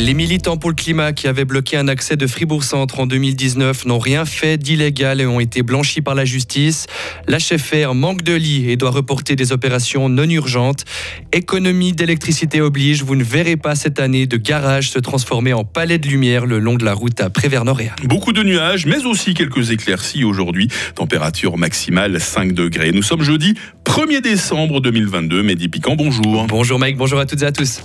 Les 0.00 0.14
militants 0.14 0.56
pour 0.56 0.70
le 0.70 0.76
climat 0.76 1.12
qui 1.12 1.26
avaient 1.26 1.44
bloqué 1.44 1.76
un 1.76 1.88
accès 1.88 2.16
de 2.16 2.28
Fribourg-Centre 2.28 3.00
en 3.00 3.06
2019 3.06 3.84
n'ont 3.86 3.98
rien 3.98 4.24
fait 4.24 4.56
d'illégal 4.56 5.20
et 5.20 5.26
ont 5.26 5.40
été 5.40 5.62
blanchis 5.62 6.02
par 6.02 6.14
la 6.14 6.24
justice. 6.24 6.86
L'HFR 7.26 7.94
manque 7.94 8.22
de 8.22 8.34
lits 8.34 8.70
et 8.70 8.76
doit 8.76 8.92
reporter 8.92 9.34
des 9.34 9.50
opérations 9.50 10.08
non 10.08 10.30
urgentes. 10.30 10.84
Économie 11.32 11.92
d'électricité 11.92 12.60
oblige, 12.60 13.02
vous 13.02 13.16
ne 13.16 13.24
verrez 13.24 13.56
pas 13.56 13.74
cette 13.74 13.98
année 13.98 14.28
de 14.28 14.36
garage 14.36 14.90
se 14.90 15.00
transformer 15.00 15.52
en 15.52 15.64
palais 15.64 15.98
de 15.98 16.06
lumière 16.06 16.46
le 16.46 16.60
long 16.60 16.76
de 16.76 16.84
la 16.84 16.94
route 16.94 17.20
à 17.20 17.28
Prévert-Noréa. 17.28 17.96
Beaucoup 18.04 18.32
de 18.32 18.44
nuages, 18.44 18.86
mais 18.86 19.04
aussi 19.04 19.34
quelques 19.34 19.72
éclaircies 19.72 20.22
aujourd'hui. 20.22 20.68
Température 20.94 21.58
maximale 21.58 22.20
5 22.20 22.52
degrés. 22.52 22.92
Nous 22.92 23.02
sommes 23.02 23.22
jeudi 23.22 23.54
1er 23.84 24.20
décembre 24.20 24.80
2022. 24.80 25.42
Mehdi 25.42 25.68
Piquant, 25.68 25.96
bonjour. 25.96 26.46
Bonjour 26.46 26.78
Mike, 26.78 26.96
bonjour 26.96 27.18
à 27.18 27.26
toutes 27.26 27.42
et 27.42 27.46
à 27.46 27.52
tous. 27.52 27.82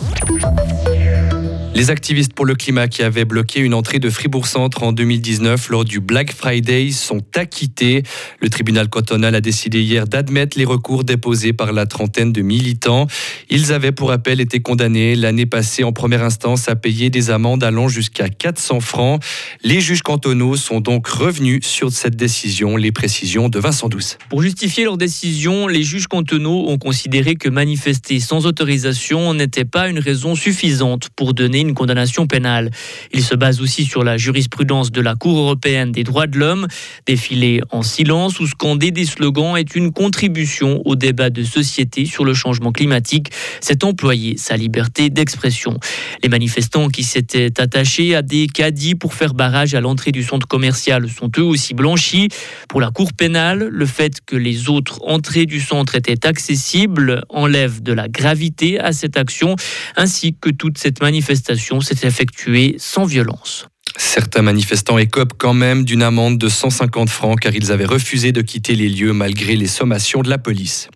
Les 1.76 1.90
activistes 1.90 2.34
pour 2.34 2.46
le 2.46 2.54
climat 2.54 2.88
qui 2.88 3.02
avaient 3.02 3.26
bloqué 3.26 3.60
une 3.60 3.74
entrée 3.74 3.98
de 3.98 4.12
Fribourg-Centre 4.12 4.84
en 4.84 4.92
2019 4.92 5.70
lors 5.70 5.84
du 5.84 6.00
Black 6.00 6.32
Friday 6.32 6.92
sont 6.92 7.24
acquittés. 7.36 8.04
Le 8.40 8.50
tribunal 8.50 8.90
cantonal 8.90 9.34
a 9.34 9.42
décidé 9.42 9.82
hier 9.82 10.08
d'admettre 10.08 10.56
les 10.56 10.66
recours 10.66 11.04
déposés 11.04 11.52
par 11.52 11.74
la 11.74 11.88
trentaine 11.88 12.32
de 12.32 12.44
militants. 12.44 13.08
Ils 13.50 13.74
avaient 13.74 13.92
pour 13.92 14.10
rappel 14.10 14.40
été 14.40 14.60
condamnés 14.60 15.16
l'année 15.16 15.48
passée 15.48 15.84
en 15.84 15.92
première 15.92 16.24
instance 16.24 16.70
à 16.70 16.76
payer 16.76 17.10
des 17.10 17.32
amendes 17.32 17.64
allant 17.64 17.88
jusqu'à 17.88 18.30
400 18.30 18.80
francs. 18.80 19.24
Les 19.64 19.82
juges 19.82 20.04
cantonaux 20.04 20.56
sont 20.56 20.80
donc 20.80 21.08
revenus 21.08 21.66
sur 21.66 21.92
cette 21.92 22.16
décision. 22.16 22.78
Les 22.78 22.92
précisions 22.92 23.50
de 23.50 23.58
Vincent 23.58 23.90
Douce. 23.90 24.20
Pour 24.30 24.44
justifier 24.44 24.84
leur 24.84 24.98
décision, 24.98 25.68
les 25.68 25.82
juges 25.82 26.08
cantonaux 26.08 26.66
ont 26.68 26.78
considéré 26.78 27.34
que 27.34 27.50
manifester 27.50 28.20
sans 28.20 28.46
autorisation 28.46 29.34
n'était 29.34 29.66
pas 29.66 29.90
une 29.90 30.00
raison 30.00 30.36
suffisante 30.36 31.10
pour 31.16 31.34
donner 31.34 31.63
une 31.64 31.74
condamnation 31.74 32.28
pénale. 32.28 32.70
Il 33.12 33.24
se 33.24 33.36
base 33.36 33.62
aussi 33.62 33.86
sur 33.86 34.04
la 34.04 34.18
jurisprudence 34.18 34.92
de 34.92 35.02
la 35.02 35.16
Cour 35.16 35.40
européenne 35.40 35.92
des 35.92 36.04
droits 36.04 36.28
de 36.28 36.38
l'homme. 36.38 36.68
Défiler 37.06 37.62
en 37.72 37.82
silence 37.82 38.40
ou 38.40 38.48
scander 38.48 38.92
des 38.92 39.06
slogans 39.06 39.58
est 39.58 39.76
une 39.76 39.92
contribution 39.92 40.82
au 40.86 40.96
débat 40.96 41.30
de 41.30 41.44
société 41.44 42.06
sur 42.06 42.26
le 42.26 42.34
changement 42.34 42.72
climatique. 42.72 43.32
C'est 43.62 43.84
employer 43.84 44.38
sa 44.38 44.56
liberté 44.56 45.10
d'expression. 45.10 45.80
Les 46.22 46.30
manifestants 46.30 46.90
qui 46.90 47.04
s'étaient 47.04 47.60
attachés 47.60 48.16
à 48.16 48.22
des 48.22 48.48
caddies 48.48 48.96
pour 48.96 49.14
faire 49.14 49.34
barrage 49.34 49.74
à 49.74 49.82
l'entrée 49.82 50.12
du 50.12 50.24
centre 50.24 50.48
commercial 50.48 51.10
sont 51.10 51.32
eux 51.38 51.44
aussi 51.44 51.74
blanchis. 51.74 52.30
Pour 52.70 52.82
la 52.82 52.92
Cour 52.92 53.14
pénale, 53.14 53.68
le 53.72 53.86
fait 53.86 54.20
que 54.26 54.36
les 54.36 54.70
autres 54.70 55.00
entrées 55.06 55.46
du 55.46 55.60
centre 55.60 55.96
étaient 55.96 56.28
accessibles 56.28 57.24
enlève 57.30 57.82
de 57.82 57.94
la 57.94 58.08
gravité 58.08 58.80
à 58.80 58.92
cette 58.92 59.18
action, 59.18 59.56
ainsi 59.96 60.36
que 60.40 60.50
toute 60.50 60.78
cette 60.78 61.02
manifestation 61.02 61.53
s'est 61.82 62.08
effectuée 62.08 62.76
sans 62.78 63.06
violence. 63.06 63.68
Certains 63.98 64.42
manifestants 64.42 64.98
écopent 64.98 65.34
quand 65.38 65.54
même 65.54 65.86
d'une 65.86 66.02
amende 66.02 66.38
de 66.38 66.50
150 66.50 67.10
francs 67.10 67.40
car 67.40 67.54
ils 67.54 67.72
avaient 67.72 67.86
refusé 67.86 68.32
de 68.32 68.42
quitter 68.42 68.76
les 68.76 68.90
lieux 68.90 69.14
malgré 69.14 69.56
les 69.56 69.68
sommations 69.68 70.22
de 70.22 70.30
la 70.30 70.40
police. 70.40 70.90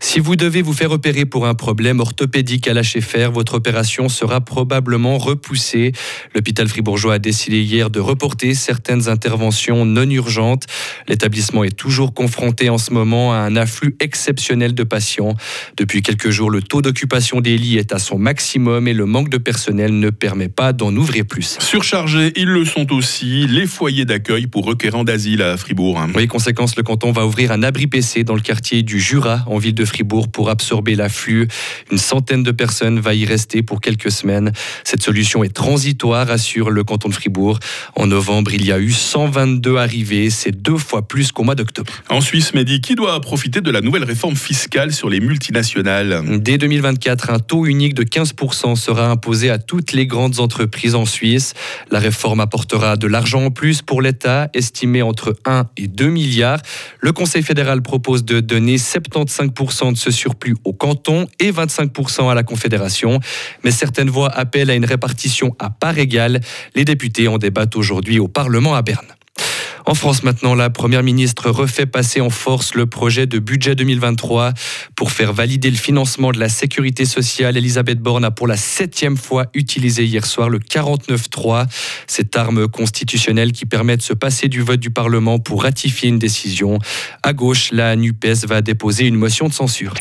Si 0.00 0.20
vous 0.20 0.36
devez 0.36 0.62
vous 0.62 0.72
faire 0.72 0.92
opérer 0.92 1.24
pour 1.24 1.46
un 1.46 1.54
problème 1.54 2.00
orthopédique 2.00 2.68
à 2.68 2.74
lâcher 2.74 3.00
faire, 3.00 3.32
votre 3.32 3.54
opération 3.54 4.08
sera 4.08 4.40
probablement 4.40 5.18
repoussée. 5.18 5.92
L'hôpital 6.34 6.68
fribourgeois 6.68 7.14
a 7.14 7.18
décidé 7.18 7.60
hier 7.60 7.90
de 7.90 8.00
reporter 8.00 8.54
certaines 8.54 9.08
interventions 9.08 9.84
non 9.84 10.08
urgentes. 10.08 10.66
L'établissement 11.08 11.64
est 11.64 11.76
toujours 11.76 12.14
confronté 12.14 12.70
en 12.70 12.78
ce 12.78 12.92
moment 12.92 13.32
à 13.32 13.38
un 13.38 13.56
afflux 13.56 13.96
exceptionnel 14.00 14.74
de 14.74 14.84
patients. 14.84 15.34
Depuis 15.76 16.02
quelques 16.02 16.30
jours, 16.30 16.50
le 16.50 16.62
taux 16.62 16.82
d'occupation 16.82 17.40
des 17.40 17.56
lits 17.56 17.78
est 17.78 17.92
à 17.92 17.98
son 17.98 18.18
maximum 18.18 18.86
et 18.88 18.94
le 18.94 19.06
manque 19.06 19.30
de 19.30 19.38
personnel 19.38 19.98
ne 19.98 20.10
permet 20.10 20.48
pas 20.48 20.72
d'en 20.72 20.94
ouvrir 20.94 21.24
plus. 21.26 21.58
Surchargés, 21.60 22.32
ils 22.36 22.48
le 22.48 22.64
sont 22.64 22.92
aussi, 22.92 23.46
les 23.46 23.66
foyers 23.66 24.04
d'accueil 24.04 24.46
pour 24.46 24.64
requérants 24.64 25.04
d'asile 25.04 25.42
à 25.42 25.56
Fribourg. 25.56 26.00
Oui, 26.14 26.26
conséquence, 26.26 26.76
le 26.76 26.82
canton 26.82 27.12
va 27.12 27.26
ouvrir 27.26 27.52
un 27.52 27.62
abri 27.62 27.86
PC 27.86 28.24
dans 28.24 28.34
le 28.34 28.40
quartier 28.40 28.82
du 28.82 29.00
Jura, 29.00 29.44
en 29.46 29.58
ville 29.58 29.74
de 29.74 29.84
Fribourg 29.88 30.28
pour 30.28 30.50
absorber 30.50 30.94
l'afflux. 30.94 31.48
Une 31.90 31.98
centaine 31.98 32.42
de 32.42 32.52
personnes 32.52 33.00
va 33.00 33.14
y 33.14 33.24
rester 33.24 33.62
pour 33.62 33.80
quelques 33.80 34.10
semaines. 34.10 34.52
Cette 34.84 35.02
solution 35.02 35.42
est 35.42 35.54
transitoire, 35.54 36.30
assure 36.30 36.70
le 36.70 36.84
canton 36.84 37.08
de 37.08 37.14
Fribourg. 37.14 37.58
En 37.96 38.06
novembre, 38.06 38.52
il 38.54 38.64
y 38.64 38.72
a 38.72 38.78
eu 38.78 38.92
122 38.92 39.76
arrivées. 39.76 40.30
C'est 40.30 40.52
deux 40.52 40.76
fois 40.76 41.06
plus 41.08 41.32
qu'au 41.32 41.42
mois 41.42 41.54
d'octobre. 41.54 41.92
En 42.08 42.20
Suisse, 42.20 42.54
Mehdi, 42.54 42.80
qui 42.80 42.94
doit 42.94 43.20
profiter 43.20 43.60
de 43.60 43.70
la 43.70 43.80
nouvelle 43.80 44.04
réforme 44.04 44.36
fiscale 44.36 44.92
sur 44.92 45.08
les 45.08 45.20
multinationales? 45.20 46.22
Dès 46.40 46.58
2024, 46.58 47.30
un 47.30 47.38
taux 47.38 47.66
unique 47.66 47.94
de 47.94 48.04
15% 48.04 48.76
sera 48.76 49.08
imposé 49.10 49.50
à 49.50 49.58
toutes 49.58 49.92
les 49.92 50.06
grandes 50.06 50.40
entreprises 50.40 50.94
en 50.94 51.06
Suisse. 51.06 51.54
La 51.90 51.98
réforme 51.98 52.40
apportera 52.40 52.96
de 52.96 53.06
l'argent 53.06 53.46
en 53.46 53.50
plus 53.50 53.82
pour 53.82 54.02
l'État, 54.02 54.50
estimé 54.54 55.02
entre 55.02 55.36
1 55.44 55.66
et 55.76 55.86
2 55.86 56.08
milliards. 56.08 56.60
Le 57.00 57.12
Conseil 57.12 57.42
fédéral 57.42 57.82
propose 57.82 58.24
de 58.24 58.40
donner 58.40 58.76
75% 58.76 59.77
de 59.86 59.96
ce 59.96 60.10
surplus 60.10 60.56
au 60.64 60.72
canton 60.72 61.26
et 61.38 61.52
25% 61.52 62.30
à 62.30 62.34
la 62.34 62.42
Confédération. 62.42 63.20
Mais 63.64 63.70
certaines 63.70 64.10
voix 64.10 64.28
appellent 64.28 64.70
à 64.70 64.74
une 64.74 64.84
répartition 64.84 65.54
à 65.58 65.70
part 65.70 65.98
égale. 65.98 66.40
Les 66.74 66.84
députés 66.84 67.28
en 67.28 67.38
débattent 67.38 67.76
aujourd'hui 67.76 68.18
au 68.18 68.28
Parlement 68.28 68.74
à 68.74 68.82
Berne. 68.82 69.17
En 69.88 69.94
France 69.94 70.22
maintenant, 70.22 70.54
la 70.54 70.68
Première 70.68 71.02
ministre 71.02 71.48
refait 71.48 71.86
passer 71.86 72.20
en 72.20 72.28
force 72.28 72.74
le 72.74 72.84
projet 72.84 73.26
de 73.26 73.38
budget 73.38 73.74
2023 73.74 74.52
pour 74.94 75.10
faire 75.10 75.32
valider 75.32 75.70
le 75.70 75.78
financement 75.78 76.30
de 76.30 76.38
la 76.38 76.50
sécurité 76.50 77.06
sociale. 77.06 77.56
Elisabeth 77.56 77.98
Borne 77.98 78.26
a 78.26 78.30
pour 78.30 78.46
la 78.46 78.58
septième 78.58 79.16
fois 79.16 79.46
utilisé 79.54 80.04
hier 80.04 80.26
soir 80.26 80.50
le 80.50 80.58
49.3, 80.58 81.68
cette 82.06 82.36
arme 82.36 82.68
constitutionnelle 82.68 83.52
qui 83.52 83.64
permet 83.64 83.96
de 83.96 84.02
se 84.02 84.12
passer 84.12 84.48
du 84.48 84.60
vote 84.60 84.78
du 84.78 84.90
Parlement 84.90 85.38
pour 85.38 85.62
ratifier 85.62 86.10
une 86.10 86.18
décision. 86.18 86.78
À 87.22 87.32
gauche, 87.32 87.70
la 87.72 87.96
NUPES 87.96 88.44
va 88.46 88.60
déposer 88.60 89.06
une 89.06 89.16
motion 89.16 89.48
de 89.48 89.54
censure. 89.54 89.94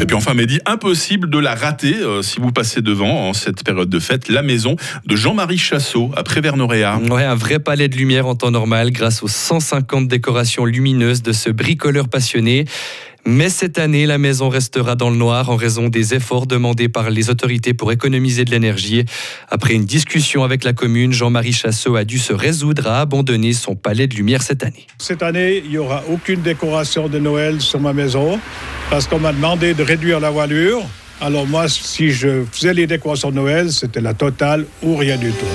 Et 0.00 0.06
puis 0.06 0.16
enfin, 0.16 0.34
Mehdi, 0.34 0.60
impossible 0.66 1.30
de 1.30 1.38
la 1.38 1.54
rater 1.54 1.94
euh, 1.94 2.20
si 2.20 2.40
vous 2.40 2.50
passez 2.50 2.82
devant 2.82 3.28
en 3.28 3.32
cette 3.32 3.62
période 3.62 3.88
de 3.88 3.98
fête, 4.00 4.28
la 4.28 4.42
maison 4.42 4.76
de 5.06 5.16
Jean-Marie 5.16 5.56
Chassot 5.56 6.10
à 6.16 6.24
Prévert-Noréa. 6.24 6.98
Ouais, 7.10 7.24
un 7.24 7.36
vrai 7.36 7.60
palais 7.60 7.88
de 7.88 7.96
lumière 7.96 8.26
en 8.26 8.34
temps 8.34 8.50
normal 8.50 8.90
grâce 8.90 9.22
aux 9.22 9.28
150 9.28 10.08
décorations 10.08 10.64
lumineuses 10.64 11.22
de 11.22 11.32
ce 11.32 11.48
bricoleur 11.50 12.08
passionné. 12.08 12.64
Mais 13.26 13.48
cette 13.48 13.78
année, 13.78 14.04
la 14.04 14.18
maison 14.18 14.50
restera 14.50 14.96
dans 14.96 15.08
le 15.08 15.16
noir 15.16 15.48
en 15.48 15.56
raison 15.56 15.88
des 15.88 16.12
efforts 16.12 16.46
demandés 16.46 16.88
par 16.88 17.08
les 17.08 17.30
autorités 17.30 17.72
pour 17.72 17.90
économiser 17.90 18.44
de 18.44 18.50
l'énergie. 18.50 19.06
Après 19.48 19.72
une 19.72 19.86
discussion 19.86 20.44
avec 20.44 20.64
la 20.64 20.74
commune, 20.74 21.12
Jean-Marie 21.12 21.54
Chassot 21.54 21.96
a 21.96 22.04
dû 22.04 22.18
se 22.18 22.34
résoudre 22.34 22.86
à 22.88 23.00
abandonner 23.00 23.54
son 23.54 23.76
palais 23.76 24.06
de 24.08 24.14
lumière 24.14 24.42
cette 24.42 24.62
année. 24.62 24.86
Cette 24.98 25.22
année, 25.22 25.62
il 25.64 25.70
n'y 25.70 25.78
aura 25.78 26.02
aucune 26.10 26.42
décoration 26.42 27.08
de 27.08 27.18
Noël 27.18 27.62
sur 27.62 27.80
ma 27.80 27.94
maison 27.94 28.38
parce 28.90 29.06
qu'on 29.06 29.18
m'a 29.18 29.32
demandé 29.32 29.74
de 29.74 29.82
réduire 29.82 30.20
la 30.20 30.30
voilure. 30.30 30.82
Alors 31.20 31.46
moi, 31.46 31.68
si 31.68 32.10
je 32.10 32.44
faisais 32.50 32.74
les 32.74 32.86
décorations 32.86 33.30
de 33.30 33.36
Noël, 33.36 33.72
c'était 33.72 34.00
la 34.00 34.14
totale 34.14 34.66
ou 34.82 34.96
rien 34.96 35.16
du 35.16 35.30
tout. 35.30 35.46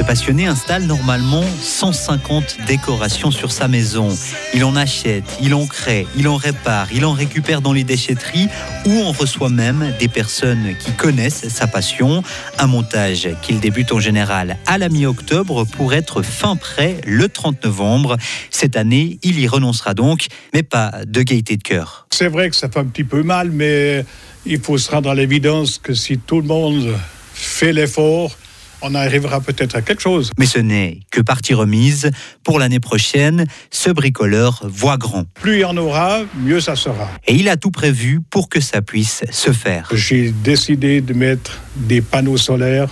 Ce 0.00 0.04
passionné 0.06 0.46
installe 0.46 0.84
normalement 0.84 1.44
150 1.60 2.64
décorations 2.66 3.30
sur 3.30 3.52
sa 3.52 3.68
maison. 3.68 4.08
Il 4.54 4.64
en 4.64 4.74
achète, 4.74 5.24
il 5.42 5.52
en 5.52 5.66
crée, 5.66 6.06
il 6.16 6.26
en 6.26 6.36
répare, 6.36 6.90
il 6.90 7.04
en 7.04 7.12
récupère 7.12 7.60
dans 7.60 7.74
les 7.74 7.84
déchetteries 7.84 8.48
ou 8.86 8.92
on 8.92 9.12
reçoit 9.12 9.50
même 9.50 9.92
des 9.98 10.08
personnes 10.08 10.74
qui 10.78 10.92
connaissent 10.92 11.50
sa 11.50 11.66
passion. 11.66 12.22
Un 12.58 12.66
montage 12.66 13.28
qu'il 13.42 13.60
débute 13.60 13.92
en 13.92 14.00
général 14.00 14.56
à 14.64 14.78
la 14.78 14.88
mi-octobre 14.88 15.66
pour 15.66 15.92
être 15.92 16.22
fin 16.22 16.56
prêt 16.56 17.02
le 17.06 17.28
30 17.28 17.62
novembre. 17.62 18.16
Cette 18.48 18.78
année, 18.78 19.18
il 19.22 19.38
y 19.38 19.46
renoncera 19.46 19.92
donc, 19.92 20.28
mais 20.54 20.62
pas 20.62 20.92
de 21.06 21.20
gaieté 21.20 21.58
de 21.58 21.62
cœur. 21.62 22.06
C'est 22.10 22.28
vrai 22.28 22.48
que 22.48 22.56
ça 22.56 22.70
fait 22.70 22.80
un 22.80 22.86
petit 22.86 23.04
peu 23.04 23.22
mal, 23.22 23.50
mais 23.50 24.06
il 24.46 24.60
faut 24.60 24.78
se 24.78 24.90
rendre 24.90 25.10
à 25.10 25.14
l'évidence 25.14 25.76
que 25.76 25.92
si 25.92 26.16
tout 26.16 26.40
le 26.40 26.46
monde 26.46 26.96
fait 27.34 27.74
l'effort, 27.74 28.34
on 28.82 28.94
arrivera 28.94 29.40
peut-être 29.40 29.76
à 29.76 29.82
quelque 29.82 30.02
chose. 30.02 30.30
Mais 30.38 30.46
ce 30.46 30.58
n'est 30.58 31.00
que 31.10 31.20
partie 31.20 31.54
remise. 31.54 32.10
Pour 32.44 32.58
l'année 32.58 32.80
prochaine, 32.80 33.46
ce 33.70 33.90
bricoleur 33.90 34.62
voit 34.64 34.96
grand. 34.96 35.24
Plus 35.34 35.54
il 35.54 35.60
y 35.60 35.64
en 35.64 35.76
aura, 35.76 36.20
mieux 36.36 36.60
ça 36.60 36.76
sera. 36.76 37.08
Et 37.26 37.34
il 37.34 37.48
a 37.48 37.56
tout 37.56 37.70
prévu 37.70 38.20
pour 38.30 38.48
que 38.48 38.60
ça 38.60 38.82
puisse 38.82 39.24
se 39.30 39.52
faire. 39.52 39.88
J'ai 39.92 40.30
décidé 40.30 41.00
de 41.00 41.14
mettre 41.14 41.60
des 41.76 42.00
panneaux 42.00 42.36
solaires. 42.36 42.90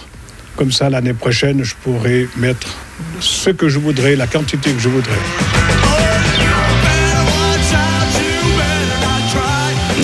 Comme 0.57 0.73
ça, 0.73 0.91
l'année 0.91 1.15
prochaine, 1.15 1.63
je 1.63 1.75
pourrai 1.83 2.29
mettre 2.37 2.77
ce 3.21 3.51
que 3.51 3.69
je 3.69 3.79
voudrais, 3.79 4.17
la 4.17 4.27
quantité 4.27 4.73
que 4.73 4.81
je 4.81 4.89
voudrais. 4.89 5.58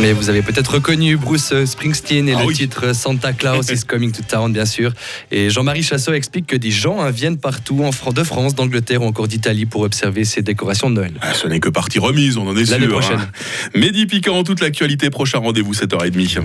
Mais 0.04 0.12
vous 0.12 0.28
avez 0.28 0.42
peut-être 0.42 0.74
reconnu 0.74 1.16
Bruce 1.16 1.54
Springsteen 1.64 2.28
et 2.28 2.34
Ah 2.34 2.40
le 2.42 2.48
oui. 2.48 2.54
titre 2.54 2.94
Santa 2.94 3.32
Claus 3.32 3.70
is 3.70 3.86
Coming 3.86 4.12
to 4.12 4.22
Town, 4.22 4.52
bien 4.52 4.66
sûr. 4.66 4.92
Et 5.30 5.48
Jean-Marie 5.48 5.82
Chassot 5.82 6.12
explique 6.12 6.46
que 6.46 6.56
des 6.56 6.70
gens 6.70 7.00
hein, 7.00 7.10
viennent 7.10 7.38
partout 7.38 7.82
en 7.82 7.90
Fran- 7.90 8.12
de 8.12 8.22
France, 8.22 8.54
d'Angleterre 8.54 9.00
ou 9.00 9.06
encore 9.06 9.28
d'Italie 9.28 9.64
pour 9.64 9.80
observer 9.80 10.26
ces 10.26 10.42
décorations 10.42 10.90
de 10.90 10.96
Noël. 10.96 11.14
Ah, 11.22 11.32
ce 11.32 11.48
n'est 11.48 11.58
que 11.58 11.70
partie 11.70 11.98
remise, 11.98 12.36
on 12.36 12.46
en 12.46 12.54
est 12.54 12.66
sûr. 12.66 12.74
L'année 12.78 12.86
prochaine. 12.92 13.18
hein. 13.18 13.30
Mehdi 13.74 14.04
Piquant, 14.04 14.44
toute 14.44 14.60
l'actualité, 14.60 15.08
prochain 15.08 15.38
rendez-vous 15.38 15.72
7h30. 15.72 16.42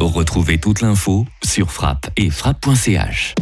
Retrouvez 0.00 0.58
toute 0.58 0.80
l'info 0.80 1.26
sur 1.44 1.70
frappe 1.70 2.10
et 2.16 2.28
frappe.ch. 2.28 3.36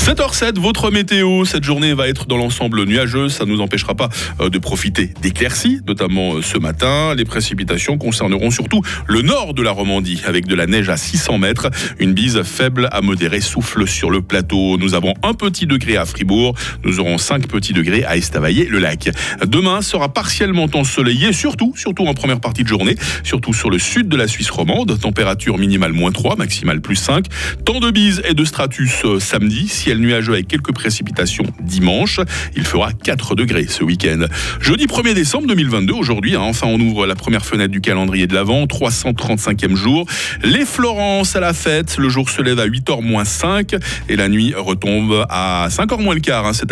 7h07, 0.00 0.58
votre 0.58 0.90
météo. 0.90 1.44
Cette 1.44 1.62
journée 1.62 1.92
va 1.92 2.08
être 2.08 2.26
dans 2.26 2.38
l'ensemble 2.38 2.84
nuageuse. 2.84 3.34
Ça 3.34 3.44
ne 3.44 3.50
nous 3.50 3.60
empêchera 3.60 3.94
pas 3.94 4.08
euh, 4.40 4.48
de 4.48 4.58
profiter 4.58 5.12
d'éclaircies, 5.20 5.82
notamment 5.86 6.36
euh, 6.36 6.42
ce 6.42 6.56
matin. 6.56 7.14
Les 7.14 7.26
précipitations 7.26 7.98
concerneront 7.98 8.50
surtout 8.50 8.80
le 9.06 9.20
nord 9.20 9.52
de 9.52 9.62
la 9.62 9.72
Romandie, 9.72 10.22
avec 10.26 10.46
de 10.46 10.54
la 10.54 10.66
neige 10.66 10.88
à 10.88 10.96
600 10.96 11.36
mètres. 11.36 11.68
Une 11.98 12.14
bise 12.14 12.42
faible 12.44 12.88
à 12.92 13.02
modérée 13.02 13.42
souffle 13.42 13.86
sur 13.86 14.10
le 14.10 14.22
plateau. 14.22 14.78
Nous 14.78 14.94
avons 14.94 15.12
un 15.22 15.34
petit 15.34 15.66
degré 15.66 15.98
à 15.98 16.06
Fribourg. 16.06 16.54
Nous 16.82 16.98
aurons 16.98 17.18
5 17.18 17.46
petits 17.46 17.74
degrés 17.74 18.02
à 18.04 18.16
Estavayer-le-Lac. 18.16 19.10
Demain 19.46 19.82
sera 19.82 20.08
partiellement 20.08 20.68
ensoleillé, 20.72 21.34
surtout, 21.34 21.74
surtout 21.76 22.06
en 22.06 22.14
première 22.14 22.40
partie 22.40 22.62
de 22.62 22.68
journée, 22.68 22.96
surtout 23.22 23.52
sur 23.52 23.68
le 23.68 23.78
sud 23.78 24.08
de 24.08 24.16
la 24.16 24.28
Suisse 24.28 24.50
romande. 24.50 24.98
Température 24.98 25.58
minimale 25.58 25.92
moins 25.92 26.10
3, 26.10 26.36
maximale 26.36 26.80
plus 26.80 26.96
5. 26.96 27.26
Temps 27.66 27.80
de 27.80 27.90
bise 27.90 28.22
et 28.26 28.32
de 28.32 28.46
stratus 28.46 29.04
euh, 29.04 29.20
samedi. 29.20 29.68
Ciel 29.90 29.98
nuageux 29.98 30.34
avec 30.34 30.46
quelques 30.46 30.72
précipitations 30.72 31.46
dimanche. 31.60 32.20
Il 32.54 32.64
fera 32.64 32.92
4 32.92 33.34
degrés 33.34 33.66
ce 33.66 33.82
week-end. 33.82 34.26
Jeudi 34.60 34.86
1er 34.86 35.14
décembre 35.14 35.48
2022, 35.48 35.94
aujourd'hui, 35.94 36.36
hein, 36.36 36.42
enfin 36.42 36.68
on 36.68 36.78
ouvre 36.78 37.08
la 37.08 37.16
première 37.16 37.44
fenêtre 37.44 37.72
du 37.72 37.80
calendrier 37.80 38.28
de 38.28 38.34
l'Avent, 38.34 38.66
335e 38.66 39.74
jour. 39.74 40.06
Les 40.44 40.64
Florences 40.64 41.34
à 41.34 41.40
la 41.40 41.52
fête, 41.52 41.96
le 41.98 42.08
jour 42.08 42.30
se 42.30 42.40
lève 42.40 42.60
à 42.60 42.68
8h 42.68 43.02
moins 43.02 43.24
5 43.24 43.74
et 44.08 44.14
la 44.14 44.28
nuit 44.28 44.54
retombe 44.56 45.26
à 45.28 45.66
5h 45.70 46.00
moins 46.00 46.14
le 46.14 46.20
quart 46.20 46.46
hein, 46.46 46.52
cet 46.52 46.60
après 46.60 46.68